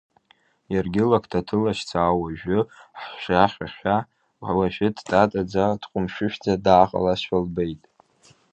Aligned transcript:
Иаргьы, 0.73 1.03
лакҭа 1.09 1.45
ҭылашьцаа, 1.47 2.19
уаҩы 2.19 2.59
хжәахьшәашәа, 3.01 3.97
уажәы 4.57 4.87
дтатаӡа, 4.95 5.65
дҟәымшәышәӡа 5.81 6.53
дааҟалазшәа 6.65 7.37
лбеит. 7.43 7.81